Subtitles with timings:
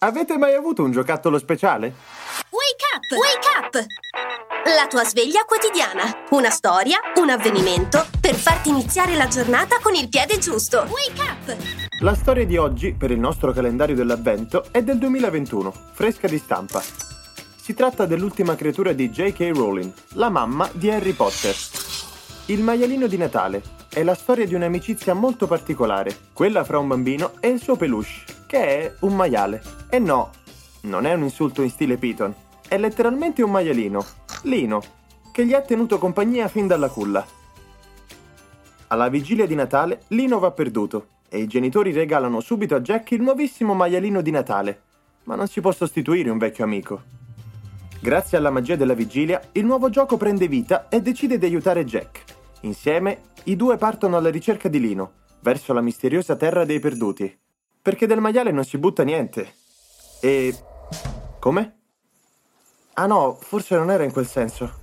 [0.00, 1.94] Avete mai avuto un giocattolo speciale?
[2.50, 3.10] Wake up!
[3.12, 3.86] Wake up!
[4.76, 6.26] La tua sveglia quotidiana.
[6.32, 10.80] Una storia, un avvenimento per farti iniziare la giornata con il piede giusto.
[10.80, 11.56] Wake up!
[12.02, 16.82] La storia di oggi, per il nostro calendario dell'avvento, è del 2021, fresca di stampa.
[16.82, 19.50] Si tratta dell'ultima creatura di J.K.
[19.54, 21.54] Rowling, la mamma di Harry Potter.
[22.46, 27.32] Il maialino di Natale è la storia di un'amicizia molto particolare, quella fra un bambino
[27.40, 29.75] e il suo peluche, che è un maiale.
[29.88, 30.30] E no,
[30.82, 32.34] non è un insulto in stile Piton,
[32.68, 34.04] è letteralmente un maialino,
[34.42, 34.82] Lino,
[35.32, 37.24] che gli ha tenuto compagnia fin dalla culla.
[38.88, 43.22] Alla vigilia di Natale, Lino va perduto e i genitori regalano subito a Jack il
[43.22, 44.82] nuovissimo maialino di Natale,
[45.24, 47.02] ma non si può sostituire un vecchio amico.
[48.00, 52.24] Grazie alla magia della vigilia, il nuovo gioco prende vita e decide di aiutare Jack.
[52.60, 57.36] Insieme, i due partono alla ricerca di Lino, verso la misteriosa terra dei perduti.
[57.82, 59.55] Perché del maiale non si butta niente.
[60.26, 60.52] E...
[61.38, 61.76] come?
[62.94, 64.74] Ah no, forse non era in quel senso.